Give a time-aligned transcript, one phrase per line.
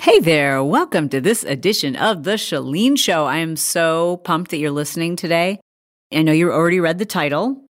[0.00, 3.26] Hey there, welcome to this edition of The Chalene Show.
[3.26, 5.60] I am so pumped that you're listening today.
[6.10, 7.66] I know you already read the title,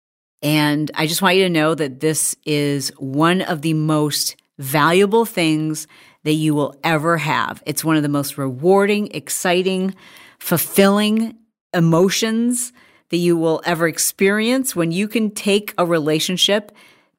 [0.40, 5.26] and I just want you to know that this is one of the most valuable
[5.26, 5.87] things
[6.22, 7.62] that you will ever have.
[7.66, 9.95] It's one of the most rewarding, exciting,
[10.38, 11.36] fulfilling
[11.75, 12.72] emotions
[13.11, 16.72] that you will ever experience when you can take a relationship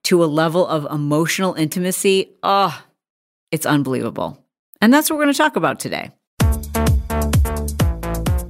[0.05, 2.31] to a level of emotional intimacy.
[2.41, 2.83] Oh,
[3.51, 4.41] it's unbelievable.
[4.81, 6.11] And that's what we're going to talk about today.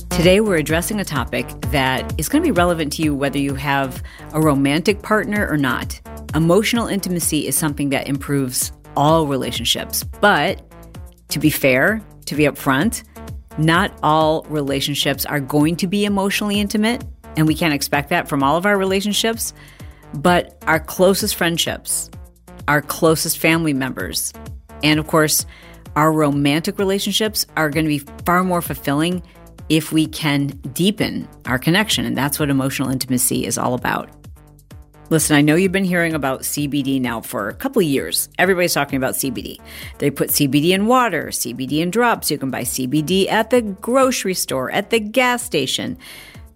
[0.09, 3.54] Today, we're addressing a topic that is going to be relevant to you whether you
[3.55, 4.02] have
[4.34, 6.00] a romantic partner or not.
[6.34, 10.03] Emotional intimacy is something that improves all relationships.
[10.03, 10.62] But
[11.30, 13.03] to be fair, to be upfront,
[13.58, 17.03] not all relationships are going to be emotionally intimate,
[17.38, 19.53] and we can't expect that from all of our relationships.
[20.14, 22.09] But our closest friendships,
[22.67, 24.34] our closest family members,
[24.81, 25.45] and of course,
[25.95, 29.23] our romantic relationships are going to be far more fulfilling
[29.70, 32.06] if we can deepen our connection.
[32.06, 34.09] And that's what emotional intimacy is all about.
[35.11, 38.28] Listen, I know you've been hearing about CBD now for a couple years.
[38.39, 39.59] Everybody's talking about CBD.
[40.00, 42.31] They put CBD in water, CBD in drops.
[42.31, 46.00] You can buy CBD at the grocery store, at the gas station.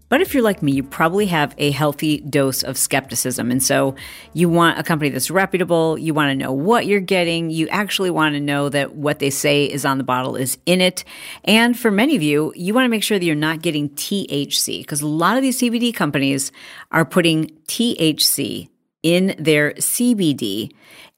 [0.10, 3.52] But if you're like me, you probably have a healthy dose of skepticism.
[3.52, 3.96] And so
[4.34, 5.98] you want a company that's reputable.
[5.98, 7.52] You want to know what you're getting.
[7.52, 10.82] You actually want to know that what they say is on the bottle is in
[10.82, 11.04] it.
[11.44, 14.82] And for many of you, you want to make sure that you're not getting THC
[14.82, 16.52] because a lot of these CBD companies
[16.92, 18.70] are putting THC
[19.04, 20.72] in their CBD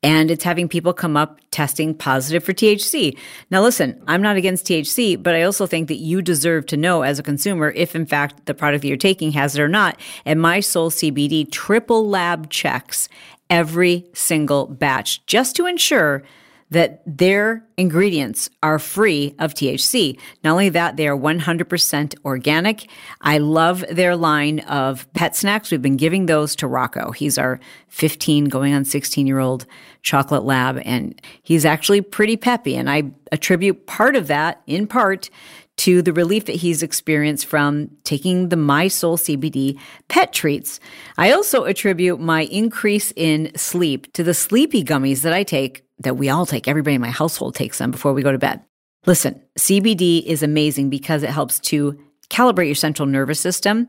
[0.04, 3.18] and it's having people come up testing positive for THC.
[3.50, 7.04] Now, listen, I'm not against THC, but I also think that you deserve to know
[7.04, 10.00] as a consumer if, in fact, the product that you're taking has it or not.
[10.26, 13.10] And My Soul CBD triple lab checks
[13.50, 16.24] every single batch just to ensure
[16.72, 20.18] that their ingredients are free of THC.
[20.44, 22.90] Not only that, they are 100% organic.
[23.22, 25.70] I love their line of pet snacks.
[25.70, 27.12] We've been giving those to Rocco.
[27.12, 29.66] He's our 15 going on 16 year old
[30.02, 32.76] chocolate lab and he's actually pretty peppy.
[32.76, 35.30] And I attribute part of that in part
[35.78, 39.80] to the relief that he's experienced from taking the My Soul CBD
[40.10, 40.80] pet treats.
[41.18, 46.18] I also attribute my increase in sleep to the sleepy gummies that I take that
[46.18, 46.68] we all take.
[46.68, 48.62] Everybody in my household takes them before we go to bed.
[49.06, 51.98] Listen, CBD is amazing because it helps to
[52.30, 53.88] calibrate your central nervous system.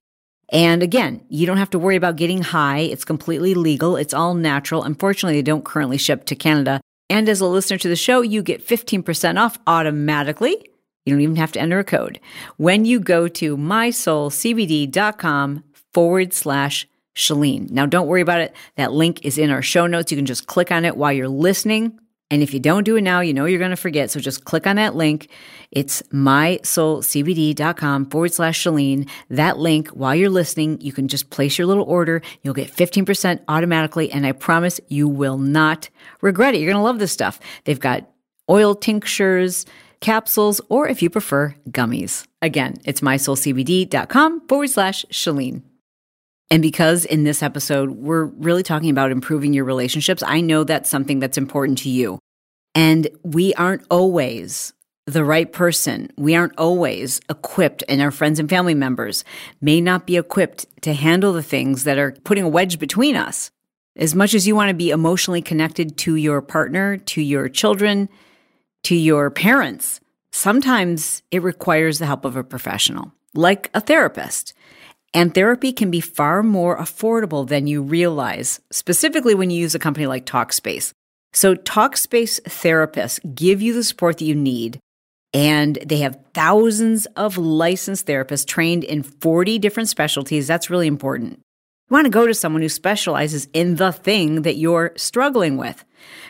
[0.48, 2.80] And again, you don't have to worry about getting high.
[2.80, 3.96] It's completely legal.
[3.96, 4.84] It's all natural.
[4.84, 6.80] Unfortunately, they don't currently ship to Canada.
[7.08, 10.68] And as a listener to the show, you get 15% off automatically.
[11.04, 12.18] You don't even have to enter a code.
[12.56, 17.70] When you go to mysoulcbd.com forward slash Chalene.
[17.70, 18.54] Now, don't worry about it.
[18.76, 20.10] That link is in our show notes.
[20.10, 21.98] You can just click on it while you're listening.
[22.30, 24.10] And if you don't do it now, you know you're going to forget.
[24.10, 25.28] So just click on that link.
[25.70, 29.06] It's mysoulcbd.com forward slash Chalene.
[29.28, 32.22] That link, while you're listening, you can just place your little order.
[32.42, 34.10] You'll get 15% automatically.
[34.10, 35.90] And I promise you will not
[36.22, 36.62] regret it.
[36.62, 37.38] You're going to love this stuff.
[37.64, 38.08] They've got
[38.48, 39.66] oil tinctures,
[40.00, 42.26] capsules, or if you prefer, gummies.
[42.40, 45.60] Again, it's mysoulcbd.com forward slash Chalene.
[46.52, 50.90] And because in this episode, we're really talking about improving your relationships, I know that's
[50.90, 52.18] something that's important to you.
[52.74, 54.74] And we aren't always
[55.06, 56.10] the right person.
[56.18, 59.24] We aren't always equipped, and our friends and family members
[59.62, 63.50] may not be equipped to handle the things that are putting a wedge between us.
[63.96, 68.10] As much as you want to be emotionally connected to your partner, to your children,
[68.82, 70.00] to your parents,
[70.32, 74.52] sometimes it requires the help of a professional, like a therapist.
[75.14, 79.78] And therapy can be far more affordable than you realize, specifically when you use a
[79.78, 80.92] company like Talkspace.
[81.34, 84.78] So, Talkspace therapists give you the support that you need,
[85.34, 90.46] and they have thousands of licensed therapists trained in 40 different specialties.
[90.46, 91.40] That's really important.
[91.88, 95.84] You want to go to someone who specializes in the thing that you're struggling with.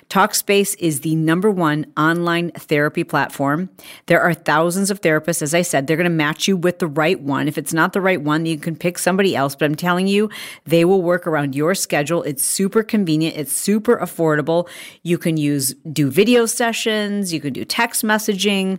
[0.08, 3.70] Talkspace is the number one online therapy platform.
[4.06, 5.42] There are thousands of therapists.
[5.42, 7.48] As I said, they're going to match you with the right one.
[7.48, 9.54] If it's not the right one, you can pick somebody else.
[9.54, 10.28] But I'm telling you,
[10.64, 12.22] they will work around your schedule.
[12.22, 13.36] It's super convenient.
[13.36, 14.68] It's super affordable.
[15.02, 17.32] You can use, do video sessions.
[17.32, 18.78] You can do text messaging.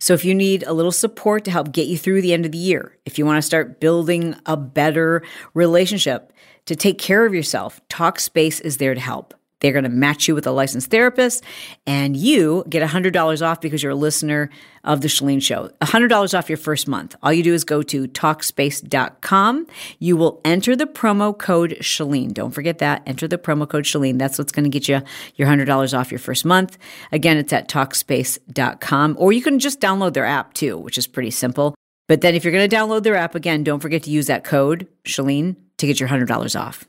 [0.00, 2.52] So if you need a little support to help get you through the end of
[2.52, 5.24] the year, if you want to start building a better
[5.54, 6.32] relationship,
[6.66, 9.32] to take care of yourself, Talkspace is there to help.
[9.60, 11.44] They're going to match you with a licensed therapist,
[11.86, 14.50] and you get $100 off because you're a listener
[14.84, 15.70] of The Chalene Show.
[15.82, 17.16] $100 off your first month.
[17.22, 19.66] All you do is go to Talkspace.com.
[19.98, 22.32] You will enter the promo code Chalene.
[22.32, 23.02] Don't forget that.
[23.06, 24.18] Enter the promo code Chalene.
[24.18, 25.02] That's what's going to get you
[25.36, 26.78] your $100 off your first month.
[27.12, 31.30] Again, it's at Talkspace.com, or you can just download their app too, which is pretty
[31.30, 31.74] simple.
[32.06, 34.44] But then if you're going to download their app, again, don't forget to use that
[34.44, 36.86] code Chalene to get your $100 off.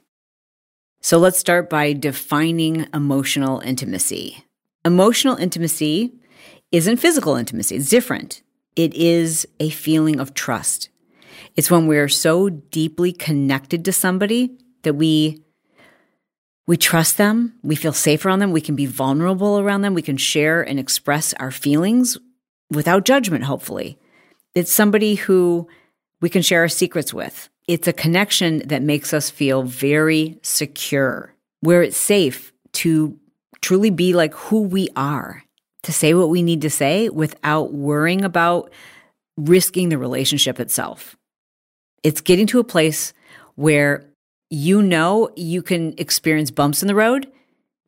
[1.01, 4.43] So let's start by defining emotional intimacy.
[4.83, 6.13] Emotional intimacy
[6.71, 8.41] isn't physical intimacy, it's different.
[8.75, 10.89] It is a feeling of trust.
[11.55, 15.43] It's when we're so deeply connected to somebody that we
[16.67, 20.03] we trust them, we feel safe around them, we can be vulnerable around them, we
[20.03, 22.15] can share and express our feelings
[22.69, 23.97] without judgment, hopefully.
[24.53, 25.67] It's somebody who
[26.21, 27.49] we can share our secrets with.
[27.69, 33.19] It's a connection that makes us feel very secure, where it's safe to
[33.61, 35.43] truly be like who we are,
[35.83, 38.73] to say what we need to say without worrying about
[39.37, 41.15] risking the relationship itself.
[42.01, 43.13] It's getting to a place
[43.53, 44.09] where
[44.49, 47.31] you know you can experience bumps in the road.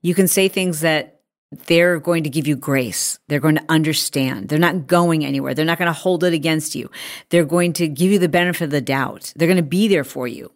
[0.04, 1.11] You can say things that
[1.51, 3.19] they're going to give you grace.
[3.27, 4.48] They're going to understand.
[4.48, 5.53] They're not going anywhere.
[5.53, 6.89] They're not going to hold it against you.
[7.30, 9.33] They're going to give you the benefit of the doubt.
[9.36, 10.51] They're going to be there for you.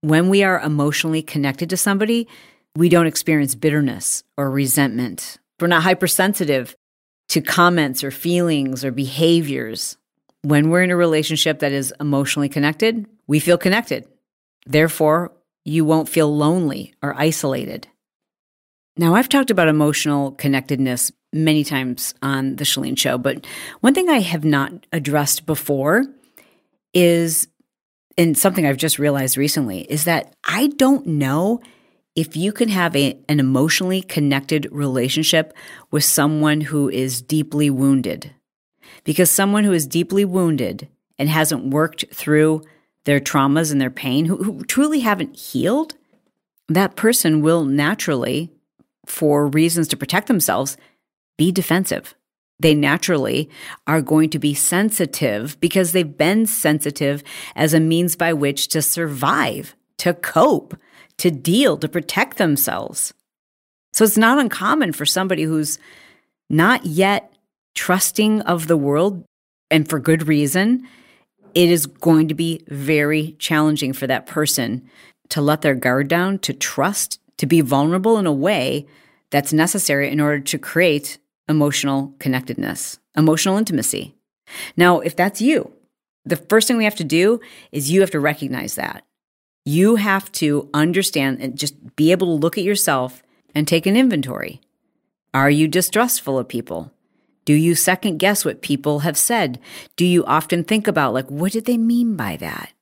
[0.00, 2.26] When we are emotionally connected to somebody,
[2.74, 5.38] we don't experience bitterness or resentment.
[5.60, 6.74] We're not hypersensitive
[7.28, 9.96] to comments or feelings or behaviors.
[10.42, 14.08] When we're in a relationship that is emotionally connected, we feel connected.
[14.66, 15.30] Therefore,
[15.64, 17.86] you won't feel lonely or isolated.
[18.96, 23.46] Now, I've talked about emotional connectedness many times on the Chalene Show, but
[23.80, 26.04] one thing I have not addressed before
[26.92, 27.48] is,
[28.18, 31.62] and something I've just realized recently, is that I don't know
[32.14, 35.54] if you can have a, an emotionally connected relationship
[35.90, 38.34] with someone who is deeply wounded.
[39.04, 42.60] Because someone who is deeply wounded and hasn't worked through
[43.06, 45.94] their traumas and their pain, who, who truly haven't healed,
[46.68, 48.52] that person will naturally
[49.06, 50.76] for reasons to protect themselves,
[51.36, 52.14] be defensive.
[52.60, 53.50] They naturally
[53.86, 57.24] are going to be sensitive because they've been sensitive
[57.56, 60.76] as a means by which to survive, to cope,
[61.18, 63.12] to deal, to protect themselves.
[63.92, 65.78] So it's not uncommon for somebody who's
[66.48, 67.32] not yet
[67.74, 69.24] trusting of the world
[69.70, 70.86] and for good reason.
[71.54, 74.88] It is going to be very challenging for that person
[75.30, 78.86] to let their guard down, to trust to be vulnerable in a way
[79.30, 81.18] that's necessary in order to create
[81.48, 84.14] emotional connectedness, emotional intimacy.
[84.76, 85.72] Now, if that's you,
[86.24, 87.40] the first thing we have to do
[87.72, 89.04] is you have to recognize that.
[89.64, 93.22] You have to understand and just be able to look at yourself
[93.54, 94.60] and take an inventory.
[95.34, 96.92] Are you distrustful of people?
[97.44, 99.58] Do you second guess what people have said?
[99.96, 102.72] Do you often think about, like, what did they mean by that?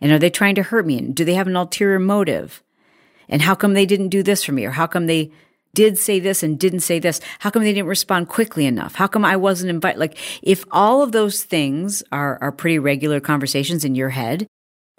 [0.00, 0.98] And are they trying to hurt me?
[0.98, 2.62] And do they have an ulterior motive?
[3.32, 4.66] And how come they didn't do this for me?
[4.66, 5.32] Or how come they
[5.74, 7.18] did say this and didn't say this?
[7.38, 8.94] How come they didn't respond quickly enough?
[8.94, 9.98] How come I wasn't invited?
[9.98, 14.46] Like, if all of those things are, are pretty regular conversations in your head,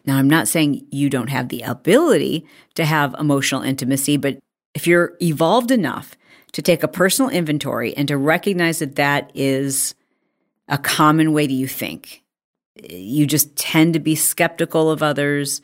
[0.05, 4.39] now I'm not saying you don't have the ability to have emotional intimacy, but
[4.73, 6.17] if you're evolved enough
[6.53, 9.93] to take a personal inventory and to recognize that that is
[10.67, 12.23] a common way that you think,
[12.89, 15.61] you just tend to be skeptical of others.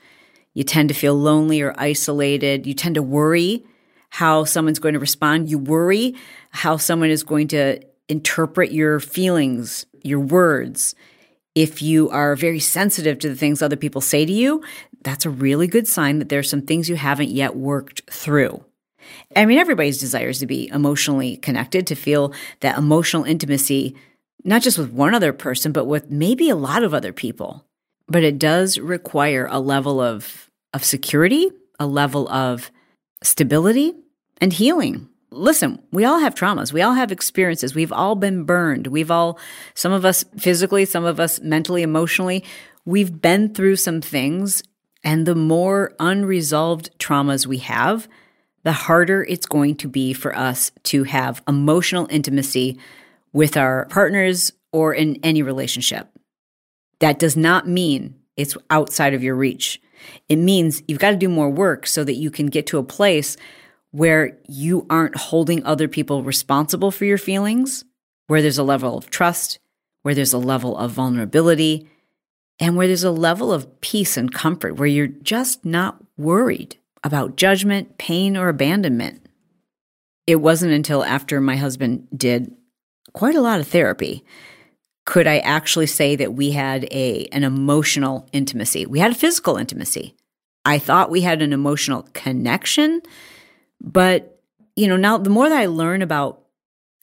[0.54, 2.66] You tend to feel lonely or isolated.
[2.66, 3.64] You tend to worry
[4.10, 5.50] how someone's going to respond.
[5.50, 6.16] You worry
[6.52, 10.96] how someone is going to interpret your feelings, your words.
[11.56, 14.64] If you are very sensitive to the things other people say to you,
[15.04, 18.64] that's a really good sign that there's some things you haven't yet worked through.
[19.36, 23.96] I mean, everybody's desire is to be emotionally connected, to feel that emotional intimacy,
[24.44, 27.66] not just with one other person, but with maybe a lot of other people.
[28.10, 32.72] But it does require a level of, of security, a level of
[33.24, 33.94] stability,
[34.42, 35.10] and healing.
[35.32, 36.74] Listen, we all have traumas.
[36.74, 37.76] We all have experiences.
[37.76, 38.88] We've all been burned.
[38.88, 39.38] We've all,
[39.76, 42.44] some of us physically, some of us mentally, emotionally,
[42.86, 44.64] we've been through some things.
[45.04, 48.08] And the more unresolved traumas we have,
[48.64, 52.80] the harder it's going to be for us to have emotional intimacy
[53.32, 56.09] with our partners or in any relationship.
[57.00, 59.82] That does not mean it's outside of your reach.
[60.30, 62.84] It means you've got to do more work so that you can get to a
[62.84, 63.36] place
[63.92, 67.84] where you aren't holding other people responsible for your feelings,
[68.28, 69.60] where there's a level of trust,
[70.04, 71.90] where there's a level of vulnerability,
[72.60, 77.36] and where there's a level of peace and comfort, where you're just not worried about
[77.36, 79.26] judgment, pain, or abandonment.
[80.28, 82.54] it wasn't until after my husband did
[83.14, 84.24] quite a lot of therapy
[85.06, 88.86] could I actually say that we had a an emotional intimacy.
[88.86, 90.16] We had a physical intimacy.
[90.66, 93.02] I thought we had an emotional connection,
[93.82, 94.40] but
[94.76, 96.44] you know, now the more that I learn about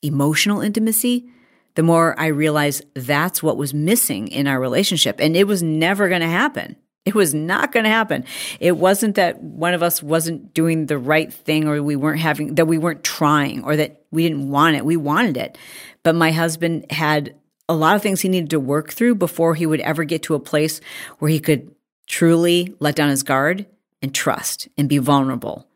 [0.03, 1.29] emotional intimacy,
[1.75, 6.09] the more I realize that's what was missing in our relationship and it was never
[6.09, 6.77] going to happen.
[7.05, 8.25] It was not going to happen.
[8.59, 12.57] It wasn't that one of us wasn't doing the right thing or we weren't having,
[12.57, 14.85] that we weren't trying or that we didn't want it.
[14.85, 15.57] We wanted it.
[16.03, 17.37] But my husband had
[17.69, 20.35] a lot of things he needed to work through before he would ever get to
[20.35, 20.81] a place
[21.19, 21.75] where he could
[22.07, 23.67] truly let down his guard
[24.01, 25.67] and trust and be vulnerable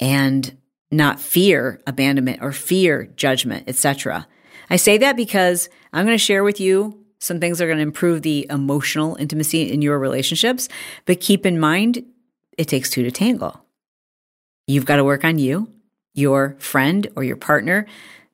[0.00, 0.56] and
[0.90, 4.26] not fear abandonment or fear judgment, etc.
[4.70, 7.78] I say that because I'm going to share with you some things that are going
[7.78, 10.68] to improve the emotional intimacy in your relationships.
[11.04, 12.04] But keep in mind,
[12.56, 13.64] it takes two to tangle.
[14.66, 15.72] You've got to work on you,
[16.14, 17.86] your friend or your partner.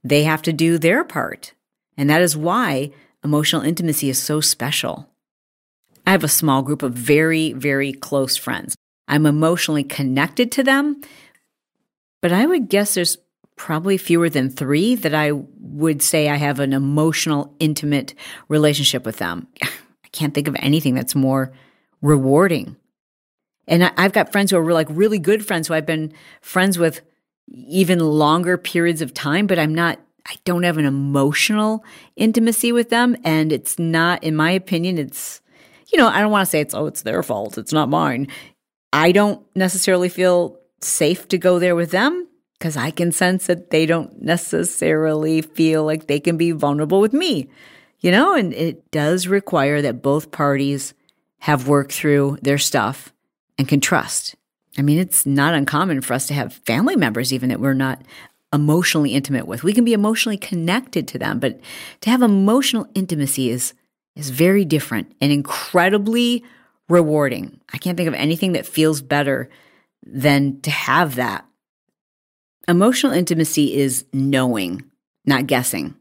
[0.03, 1.55] They have to do their part.
[1.97, 2.91] And that is why
[3.23, 5.09] emotional intimacy is so special.
[6.07, 8.77] I have a small group of very, very close friends.
[9.09, 11.01] I'm emotionally connected to them,
[12.21, 13.19] but I would guess there's
[13.57, 18.15] probably fewer than three that I would say I have an emotional, intimate
[18.49, 19.47] relationship with them.
[19.63, 21.53] I can't think of anything that's more
[22.03, 22.77] rewarding.
[23.67, 26.79] And I, have got friends who are like really good friends who I've been friends
[26.79, 27.01] with
[27.51, 31.85] even longer periods of time, but I'm not, I don't have an emotional
[32.17, 33.17] intimacy with them.
[33.25, 35.41] And it's not, in my opinion, it's,
[35.93, 37.59] you know, I don't want to say it's, oh, it's their fault.
[37.59, 38.29] It's not mine.
[38.93, 42.29] I don't necessarily feel safe to go there with them
[42.59, 47.13] because I can sense that they don't necessarily feel like they can be vulnerable with
[47.13, 47.49] me,
[48.01, 50.95] you know, and it does require that both parties
[51.41, 53.13] have worked through their stuff
[53.59, 54.37] and can trust.
[54.79, 58.01] I mean, it's not uncommon for us to have family members, even that we're not
[58.55, 59.63] emotionally intimate with.
[59.63, 61.61] We can be emotionally connected to them, but
[62.03, 63.75] to have emotional intimacy is
[64.17, 66.45] is very different and incredibly
[66.89, 67.61] rewarding.
[67.73, 69.51] I can't think of anything that feels better
[70.07, 71.45] than to have that
[72.67, 74.83] Emotional intimacy is knowing,
[75.27, 75.95] not guessing.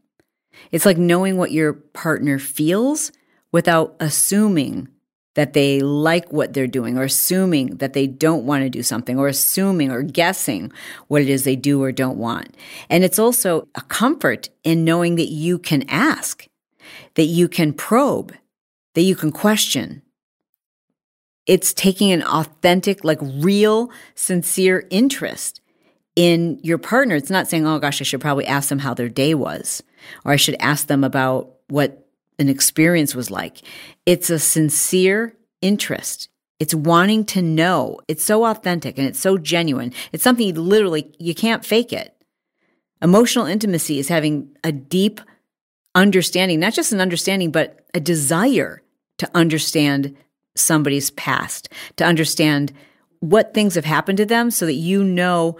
[0.72, 3.12] It's like knowing what your partner feels
[3.52, 4.88] without assuming
[5.34, 9.18] that they like what they're doing or assuming that they don't want to do something
[9.18, 10.72] or assuming or guessing
[11.08, 12.56] what it is they do or don't want.
[12.88, 16.46] And it's also a comfort in knowing that you can ask,
[17.14, 18.34] that you can probe,
[18.94, 20.02] that you can question.
[21.46, 25.60] It's taking an authentic, like real, sincere interest
[26.16, 27.16] in your partner.
[27.16, 29.82] It's not saying, oh gosh, I should probably ask them how their day was,
[30.24, 32.03] or I should ask them about what
[32.38, 33.58] an experience was like.
[34.06, 36.28] It's a sincere interest.
[36.60, 38.00] It's wanting to know.
[38.08, 39.92] It's so authentic and it's so genuine.
[40.12, 42.14] It's something you literally, you can't fake it.
[43.02, 45.20] Emotional intimacy is having a deep
[45.94, 48.82] understanding, not just an understanding, but a desire
[49.18, 50.16] to understand
[50.56, 52.72] somebody's past, to understand
[53.20, 55.56] what things have happened to them so that you know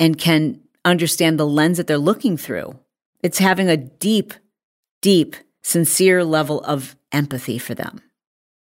[0.00, 2.78] and can understand the lens that they're looking through.
[3.22, 4.32] It's having a deep,
[5.00, 8.00] deep, sincere level of empathy for them.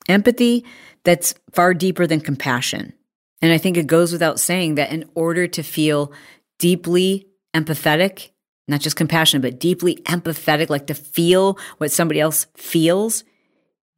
[0.07, 0.65] Empathy
[1.03, 2.93] that's far deeper than compassion.
[3.41, 6.11] And I think it goes without saying that in order to feel
[6.59, 8.29] deeply empathetic,
[8.67, 13.23] not just compassionate, but deeply empathetic, like to feel what somebody else feels,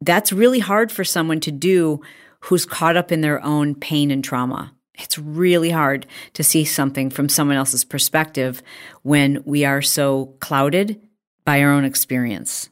[0.00, 2.00] that's really hard for someone to do
[2.40, 4.72] who's caught up in their own pain and trauma.
[4.96, 8.62] It's really hard to see something from someone else's perspective
[9.02, 11.00] when we are so clouded
[11.44, 12.70] by our own experience.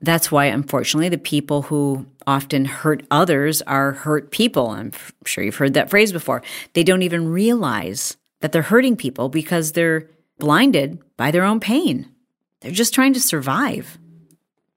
[0.00, 4.70] That's why, unfortunately, the people who often hurt others are hurt people.
[4.70, 4.92] I'm
[5.24, 6.42] sure you've heard that phrase before.
[6.74, 12.10] They don't even realize that they're hurting people because they're blinded by their own pain.
[12.60, 13.98] They're just trying to survive.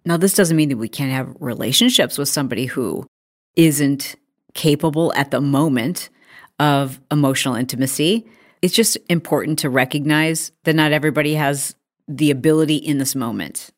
[0.05, 3.05] Now, this doesn't mean that we can't have relationships with somebody who
[3.55, 4.15] isn't
[4.53, 6.09] capable at the moment
[6.59, 8.25] of emotional intimacy.
[8.61, 11.75] It's just important to recognize that not everybody has
[12.07, 13.69] the ability in this moment.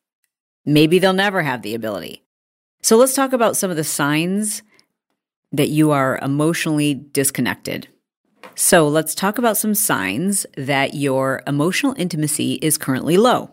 [0.65, 2.23] Maybe they'll never have the ability.
[2.81, 4.63] So let's talk about some of the signs
[5.51, 7.87] that you are emotionally disconnected.
[8.55, 13.51] So let's talk about some signs that your emotional intimacy is currently low.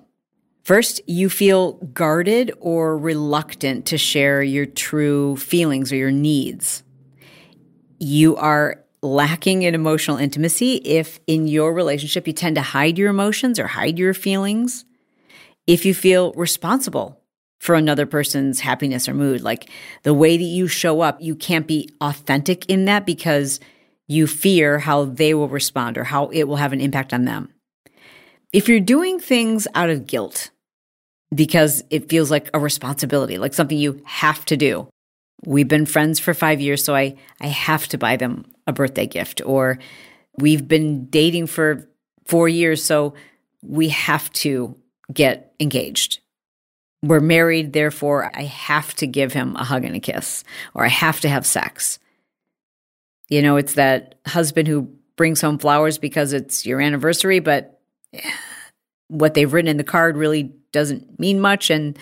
[0.65, 6.83] First, you feel guarded or reluctant to share your true feelings or your needs.
[7.99, 13.09] You are lacking in emotional intimacy if in your relationship you tend to hide your
[13.09, 14.85] emotions or hide your feelings,
[15.69, 17.21] if you feel responsible
[17.61, 19.69] for another person's happiness or mood, like
[20.03, 23.61] the way that you show up, you can't be authentic in that because
[24.07, 27.53] you fear how they will respond or how it will have an impact on them.
[28.51, 30.51] If you're doing things out of guilt
[31.35, 34.89] because it feels like a responsibility, like something you have to do,
[35.45, 39.07] we've been friends for five years, so I, I have to buy them a birthday
[39.07, 39.79] gift, or
[40.39, 41.87] we've been dating for
[42.25, 43.13] four years, so
[43.63, 44.75] we have to
[45.13, 46.21] get engaged.
[47.03, 50.43] We're married, therefore, I have to give him a hug and a kiss,
[50.75, 51.99] or I have to have sex.
[53.29, 57.81] You know, it's that husband who brings home flowers because it's your anniversary, but
[59.09, 61.71] what they've written in the card really doesn't mean much.
[61.71, 61.99] And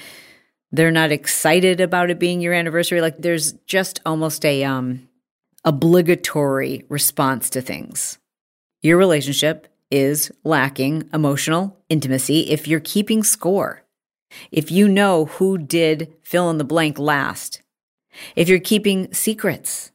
[0.73, 3.01] they're not excited about it being your anniversary.
[3.01, 5.09] Like there's just almost a um,
[5.65, 8.19] obligatory response to things.
[8.83, 13.83] Your relationship is lacking emotional intimacy if you're keeping score.
[14.51, 17.63] If you know who did fill in the blank last.
[18.35, 19.93] If you're keeping secrets.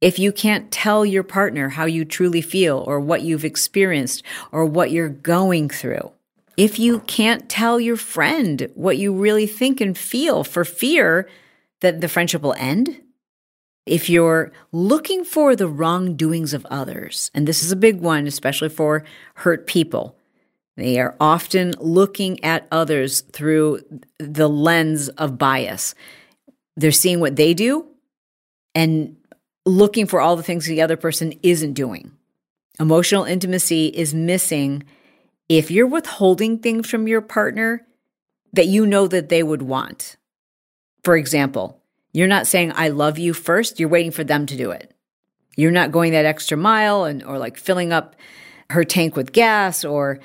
[0.00, 4.64] If you can't tell your partner how you truly feel or what you've experienced or
[4.64, 6.10] what you're going through.
[6.56, 11.28] If you can't tell your friend what you really think and feel for fear
[11.80, 13.01] that the friendship will end.
[13.84, 18.68] If you're looking for the wrongdoings of others, and this is a big one, especially
[18.68, 20.16] for hurt people,
[20.76, 23.80] they are often looking at others through
[24.18, 25.94] the lens of bias.
[26.76, 27.86] They're seeing what they do
[28.74, 29.16] and
[29.66, 32.12] looking for all the things the other person isn't doing.
[32.80, 34.84] Emotional intimacy is missing
[35.48, 37.86] if you're withholding things from your partner
[38.54, 40.16] that you know that they would want.
[41.04, 41.81] For example,
[42.12, 44.94] you're not saying I love you first, you're waiting for them to do it.
[45.56, 48.16] You're not going that extra mile and or like filling up
[48.70, 50.18] her tank with gas or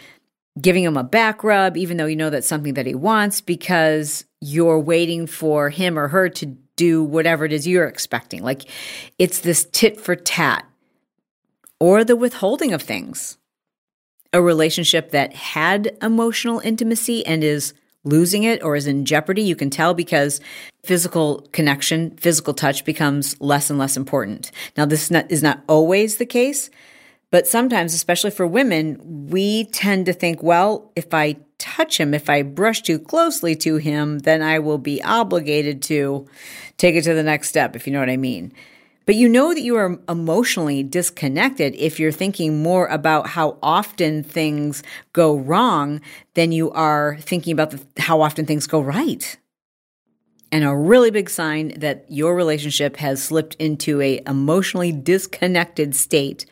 [0.59, 4.25] giving him a back rub even though you know that's something that he wants because
[4.41, 8.43] you're waiting for him or her to do whatever it is you're expecting.
[8.43, 8.63] Like
[9.19, 10.65] it's this tit for tat
[11.79, 13.37] or the withholding of things
[14.33, 17.73] a relationship that had emotional intimacy and is
[18.07, 20.39] losing it or is in jeopardy, you can tell because
[20.83, 24.51] physical connection, physical touch becomes less and less important.
[24.75, 26.69] Now, this is not, always the case,
[27.29, 32.29] but sometimes, especially for women, we tend to think, well, if I touch him, if
[32.29, 36.25] I brush too closely to him, then I will be obligated to
[36.77, 38.53] take it to the next step, if you know what I mean.
[39.07, 44.21] But you know that you are emotionally disconnected if you're thinking more about how often
[44.21, 46.01] things go wrong
[46.33, 49.37] than you are thinking about the, how often things go right.
[50.51, 56.45] And a really big sign that your relationship has slipped into a emotionally disconnected state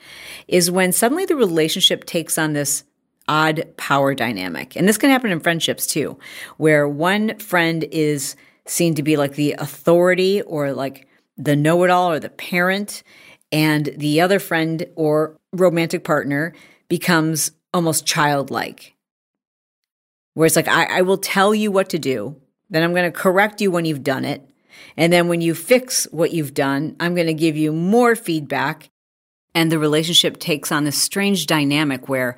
[0.48, 2.86] is when suddenly the relationship takes on this
[3.28, 4.78] odd power dynamic.
[4.78, 6.18] And this can happen in friendships too,
[6.56, 11.90] where one friend is seen to be like the authority or like the know it
[11.90, 13.04] all or the parent,
[13.52, 16.54] and the other friend or romantic partner
[16.88, 18.94] becomes almost childlike.
[20.34, 22.36] Where it's like, I, I will tell you what to do,
[22.70, 24.48] then I'm going to correct you when you've done it.
[24.98, 28.90] And then when you fix what you've done, I'm going to give you more feedback.
[29.54, 32.36] And the relationship takes on this strange dynamic where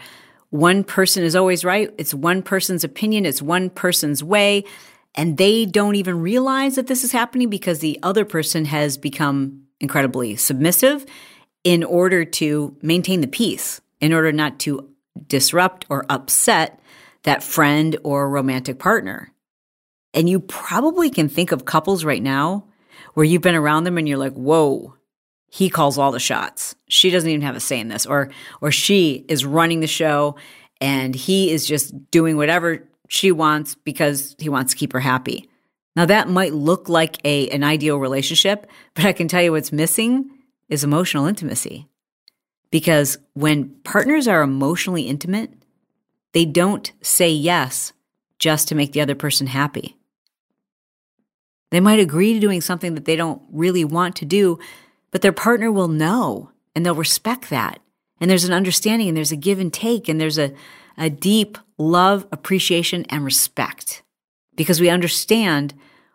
[0.49, 1.93] one person is always right.
[1.97, 3.25] It's one person's opinion.
[3.25, 4.63] It's one person's way.
[5.17, 9.63] And they don't even realize that this is happening because the other person has become
[9.79, 11.05] incredibly submissive
[11.63, 14.87] in order to maintain the peace, in order not to
[15.27, 16.79] disrupt or upset
[17.23, 19.33] that friend or romantic partner.
[20.13, 22.65] And you probably can think of couples right now
[23.15, 24.95] where you've been around them and you're like, whoa,
[25.49, 26.75] he calls all the shots.
[26.87, 28.29] She doesn't even have a say in this, or
[28.61, 30.35] or she is running the show
[30.79, 35.49] and he is just doing whatever she wants because he wants to keep her happy.
[35.95, 39.71] Now that might look like a an ideal relationship, but I can tell you what's
[39.71, 40.29] missing
[40.69, 41.87] is emotional intimacy.
[42.69, 45.51] Because when partners are emotionally intimate,
[46.33, 47.93] they don't say yes
[48.39, 49.97] just to make the other person happy.
[51.71, 54.59] They might agree to doing something that they don't really want to do,
[55.11, 57.79] but their partner will know and they'll respect that.
[58.19, 60.53] And there's an understanding and there's a give and take and there's a,
[60.97, 64.03] a deep love, appreciation, and respect
[64.55, 65.73] because we understand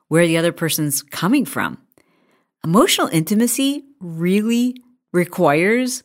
[0.08, 1.78] where the other person's coming from.
[2.64, 4.76] Emotional intimacy really
[5.12, 6.02] requires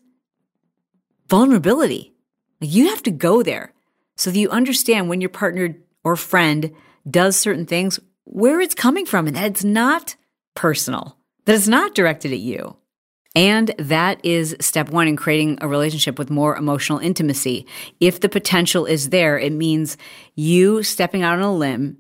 [1.27, 2.13] vulnerability.
[2.59, 3.73] You have to go there
[4.15, 6.71] so that you understand when your partner or friend
[7.09, 10.15] does certain things, where it's coming from, and that it's not
[10.55, 12.77] personal, that it's not directed at you.
[13.38, 17.67] And that is step one in creating a relationship with more emotional intimacy.
[18.00, 19.95] If the potential is there, it means
[20.34, 21.97] you stepping out on a limb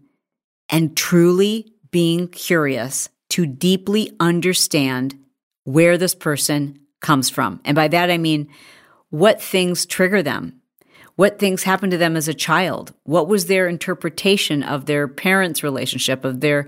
[0.67, 5.15] and truly being curious to deeply understand
[5.63, 7.61] where this person comes from.
[7.65, 8.49] And by that, I mean
[9.11, 10.59] what things trigger them,
[11.17, 12.93] What things happened to them as a child?
[13.03, 16.67] What was their interpretation of their parents' relationship, of their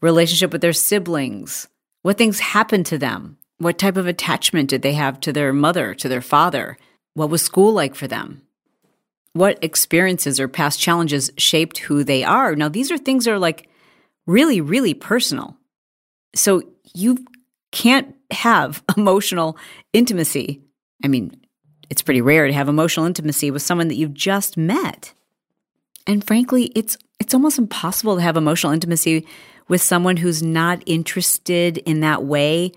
[0.00, 1.66] relationship with their siblings?
[2.02, 3.38] What things happened to them?
[3.58, 6.78] What type of attachment did they have to their mother, to their father?
[7.14, 8.42] What was school like for them?
[9.32, 12.54] What experiences or past challenges shaped who they are?
[12.54, 13.68] Now, these are things that are like
[14.26, 15.56] really, really personal.
[16.34, 16.62] So
[16.94, 17.24] you
[17.72, 19.56] can't have emotional
[19.92, 20.62] intimacy.
[21.04, 21.34] I mean,
[21.90, 25.14] it's pretty rare to have emotional intimacy with someone that you've just met.
[26.06, 29.26] And frankly, it's it's almost impossible to have emotional intimacy
[29.66, 32.72] with someone who's not interested in that way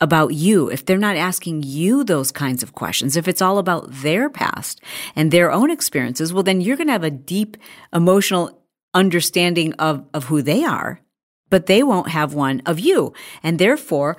[0.00, 3.90] about you, if they're not asking you those kinds of questions, if it's all about
[3.90, 4.80] their past
[5.14, 7.56] and their own experiences, well, then you're going to have a deep
[7.94, 11.00] emotional understanding of, of who they are,
[11.48, 13.12] but they won't have one of you.
[13.42, 14.16] And therefore,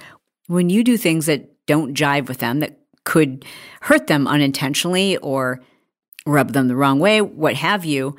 [0.47, 3.45] when you do things that don't jive with them, that could
[3.81, 5.61] hurt them unintentionally or
[6.25, 8.15] rub them the wrong way, what have you,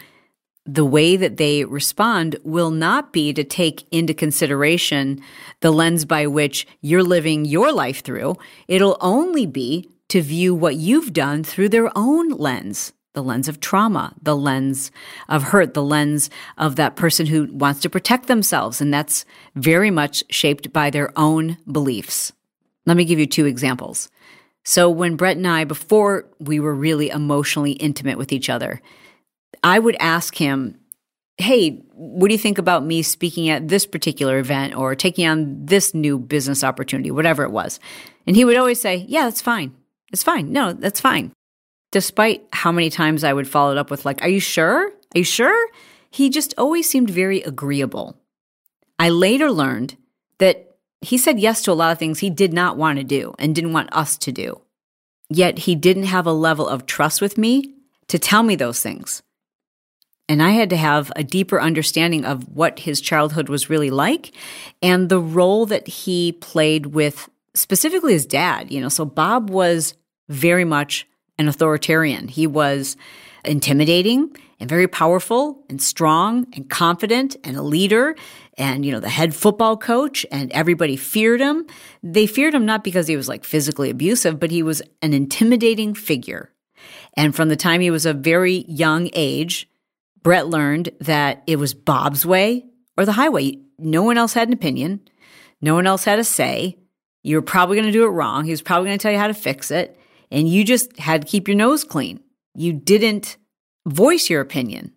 [0.69, 5.23] the way that they respond will not be to take into consideration
[5.61, 8.37] the lens by which you're living your life through.
[8.69, 13.59] It'll only be to view what you've done through their own lens the lens of
[13.59, 14.93] trauma, the lens
[15.29, 18.81] of hurt, the lens of that person who wants to protect themselves.
[18.81, 19.25] And that's
[19.57, 22.33] very much shaped by their own beliefs.
[22.87, 24.09] Let me give you two examples.
[24.63, 28.81] So when Brett and I, before we were really emotionally intimate with each other,
[29.63, 30.79] I would ask him,
[31.37, 35.67] Hey, what do you think about me speaking at this particular event or taking on
[35.67, 37.79] this new business opportunity, whatever it was?
[38.27, 39.75] And he would always say, Yeah, that's fine.
[40.13, 40.53] It's fine.
[40.53, 41.33] No, that's fine.
[41.93, 44.89] Despite how many times I would follow it up with, like, Are you sure?
[44.89, 45.69] Are you sure?
[46.11, 48.19] He just always seemed very agreeable.
[48.99, 49.97] I later learned
[50.39, 53.35] that he said yes to a lot of things he did not want to do
[53.39, 54.61] and didn't want us to do.
[55.31, 57.75] Yet he didn't have a level of trust with me
[58.09, 59.23] to tell me those things.
[60.29, 64.33] And I had to have a deeper understanding of what his childhood was really like
[64.83, 68.71] and the role that he played with specifically his dad.
[68.71, 69.95] You know, so Bob was
[70.29, 71.07] very much
[71.39, 72.29] an authoritarian.
[72.29, 72.97] He was
[73.45, 78.17] intimidating and very powerful and strong and confident and a leader
[78.57, 81.65] and you know the head football coach and everybody feared him
[82.03, 85.95] they feared him not because he was like physically abusive but he was an intimidating
[85.95, 86.51] figure
[87.15, 89.69] and from the time he was a very young age
[90.23, 92.65] brett learned that it was bob's way
[92.97, 95.01] or the highway no one else had an opinion
[95.61, 96.77] no one else had a say
[97.23, 99.19] you were probably going to do it wrong he was probably going to tell you
[99.19, 99.99] how to fix it
[100.31, 102.21] and you just had to keep your nose clean
[102.55, 103.37] you didn't
[103.87, 104.93] voice your opinion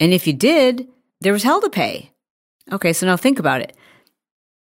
[0.00, 0.88] and if you did
[1.20, 2.12] there was hell to pay
[2.72, 3.76] Okay, so now think about it.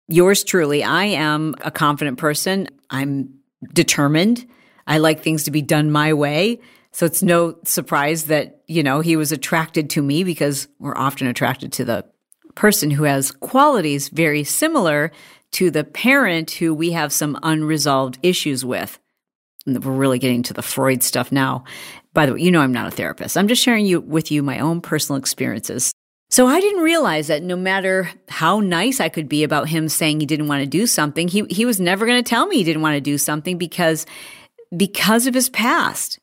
[0.07, 2.67] Yours truly, I am a confident person.
[2.89, 3.39] I'm
[3.73, 4.47] determined.
[4.87, 6.59] I like things to be done my way.
[6.91, 11.27] So it's no surprise that, you know, he was attracted to me because we're often
[11.27, 12.05] attracted to the
[12.55, 15.11] person who has qualities very similar
[15.51, 18.99] to the parent who we have some unresolved issues with.
[19.65, 21.63] And we're really getting to the Freud stuff now.
[22.13, 23.37] By the way, you know I'm not a therapist.
[23.37, 25.93] I'm just sharing you with you my own personal experiences.
[26.29, 30.19] So I didn't realize that no matter how nice I could be about him saying
[30.19, 32.63] he didn't want to do something, he he was never going to tell me he
[32.63, 34.05] didn't want to do something because
[34.75, 36.19] because of his past.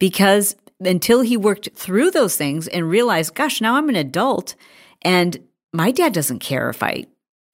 [0.00, 4.56] Because until he worked through those things and realized, gosh, now I'm an adult
[5.02, 5.38] and
[5.72, 7.04] my dad doesn't care if I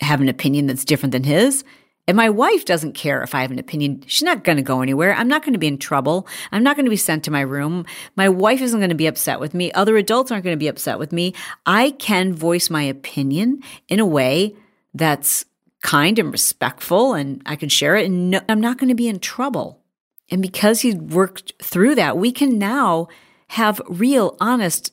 [0.01, 1.65] have an opinion that's different than his.
[2.09, 4.05] And my wife doesn't care if I have an opinion.
[4.07, 5.13] She's not going to go anywhere.
[5.13, 6.29] I'm not going to be in trouble.
[6.53, 7.85] I'm not going to be sent to my room.
[8.15, 9.73] My wife isn't going to be upset with me.
[9.73, 11.35] Other adults aren't going to be upset with me.
[11.67, 14.55] I can voice my opinion in a way
[14.95, 15.45] that's
[15.83, 19.09] kind and respectful and I can share it and no, I'm not going to be
[19.09, 19.83] in trouble.
[20.31, 23.09] And because he worked through that, we can now
[23.49, 24.93] have real, honest,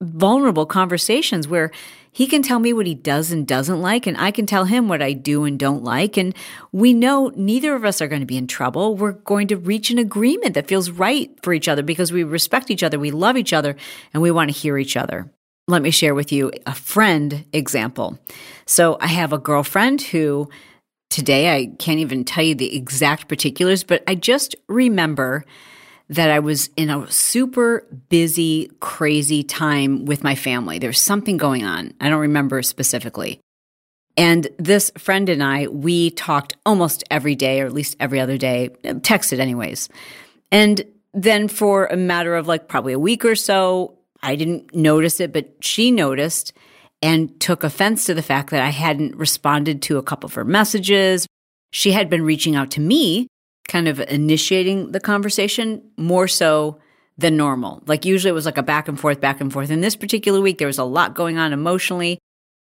[0.00, 1.70] vulnerable conversations where
[2.12, 4.88] he can tell me what he does and doesn't like, and I can tell him
[4.88, 6.16] what I do and don't like.
[6.16, 6.34] And
[6.72, 8.96] we know neither of us are going to be in trouble.
[8.96, 12.70] We're going to reach an agreement that feels right for each other because we respect
[12.70, 13.76] each other, we love each other,
[14.12, 15.30] and we want to hear each other.
[15.68, 18.18] Let me share with you a friend example.
[18.66, 20.48] So I have a girlfriend who
[21.10, 25.44] today I can't even tell you the exact particulars, but I just remember
[26.08, 30.78] that I was in a super busy, crazy time with my family.
[30.78, 31.92] There's something going on.
[32.00, 33.40] I don't remember specifically.
[34.16, 38.36] And this friend and I, we talked almost every day, or at least every other
[38.36, 39.88] day, texted anyways.
[40.50, 40.82] And
[41.14, 45.32] then for a matter of like probably a week or so, I didn't notice it,
[45.32, 46.52] but she noticed
[47.02, 50.44] and took offense to the fact that I hadn't responded to a couple of her
[50.44, 51.26] messages.
[51.72, 53.26] She had been reaching out to me
[53.68, 56.78] kind of initiating the conversation more so
[57.16, 57.82] than normal.
[57.86, 59.70] Like usually it was like a back and forth, back and forth.
[59.70, 62.18] In this particular week, there was a lot going on emotionally,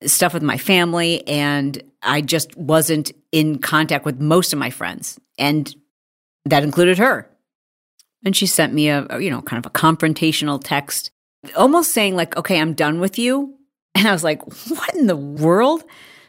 [0.05, 5.18] stuff with my family, and I just wasn't in contact with most of my friends.
[5.38, 5.75] And
[6.44, 7.31] that included her.
[8.25, 11.11] And she sent me a, you know, kind of a confrontational text,
[11.55, 13.55] almost saying, like, okay, I'm done with you.
[13.96, 15.82] And I was like, what in the world?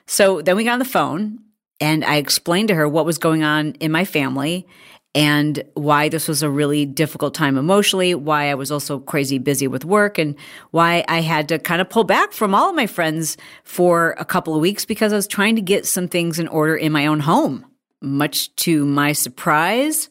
[0.06, 1.40] So then we got on the phone
[1.82, 4.66] and I explained to her what was going on in my family
[5.14, 9.68] and why this was a really difficult time emotionally, why I was also crazy busy
[9.68, 10.36] with work, and
[10.72, 14.26] why I had to kind of pull back from all of my friends for a
[14.26, 17.08] couple of weeks because I was trying to get some things in order in my
[17.08, 17.66] own home.
[18.02, 20.10] Much to my surprise,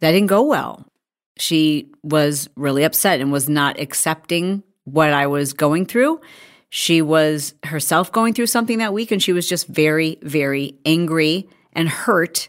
[0.00, 0.84] that didn't go well.
[1.38, 6.20] She was really upset and was not accepting what I was going through.
[6.70, 11.48] She was herself going through something that week, and she was just very, very angry
[11.72, 12.48] and hurt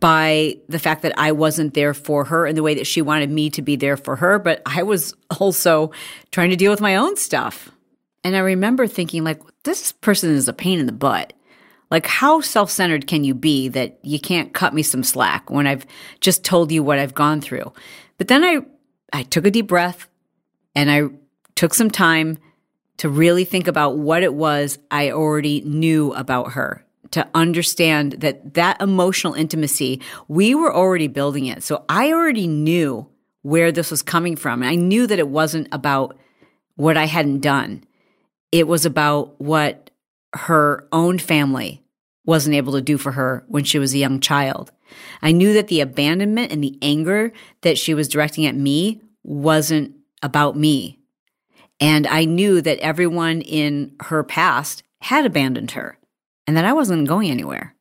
[0.00, 3.30] by the fact that I wasn't there for her in the way that she wanted
[3.30, 4.38] me to be there for her.
[4.40, 5.92] But I was also
[6.32, 7.70] trying to deal with my own stuff.
[8.24, 11.32] And I remember thinking, like, this person is a pain in the butt.
[11.90, 15.66] Like, how self centered can you be that you can't cut me some slack when
[15.66, 15.86] I've
[16.20, 17.72] just told you what I've gone through?
[18.18, 18.60] But then I,
[19.12, 20.08] I took a deep breath
[20.74, 21.02] and I
[21.54, 22.38] took some time
[23.02, 28.54] to really think about what it was I already knew about her to understand that
[28.54, 31.64] that emotional intimacy, we were already building it.
[31.64, 33.08] So I already knew
[33.40, 34.62] where this was coming from.
[34.62, 36.16] And I knew that it wasn't about
[36.76, 37.82] what I hadn't done.
[38.52, 39.90] It was about what
[40.34, 41.82] her own family
[42.24, 44.70] wasn't able to do for her when she was a young child.
[45.20, 49.96] I knew that the abandonment and the anger that she was directing at me wasn't
[50.22, 51.01] about me.
[51.82, 55.98] And I knew that everyone in her past had abandoned her
[56.46, 57.74] and that I wasn't going anywhere.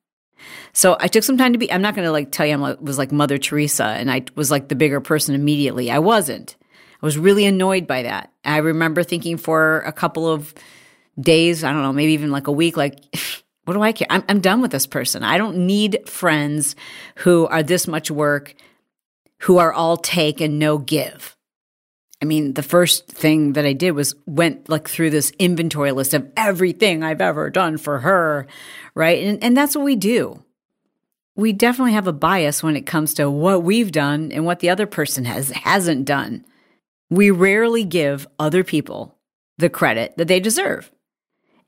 [0.74, 2.74] So I took some time to be, I'm not going to like tell you I
[2.82, 5.92] was like Mother Teresa and I was like the bigger person immediately.
[5.92, 6.56] I wasn't.
[7.00, 8.32] I was really annoyed by that.
[8.44, 10.52] I remember thinking for a couple of
[11.20, 13.00] days, I don't know, maybe even like a week, like,
[13.66, 14.08] what do I care?
[14.10, 15.22] I'm, I'm done with this person.
[15.22, 16.76] I don't need friends
[17.18, 18.56] who are this much work,
[19.42, 21.38] who are all take and no give.
[22.22, 26.14] I mean, the first thing that I did was went like through this inventory list
[26.14, 28.48] of everything I've ever done for her,
[28.94, 29.24] right?
[29.24, 30.44] And and that's what we do.
[31.36, 34.70] We definitely have a bias when it comes to what we've done and what the
[34.70, 36.46] other person has hasn't done.
[37.10, 39.18] We rarely give other people
[39.58, 40.92] the credit that they deserve.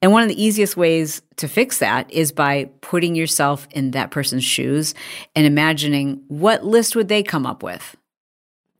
[0.01, 4.11] And one of the easiest ways to fix that is by putting yourself in that
[4.11, 4.93] person's shoes
[5.33, 7.95] and imagining what list would they come up with?